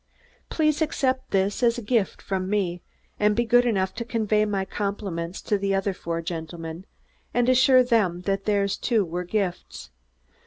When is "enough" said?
3.67-3.93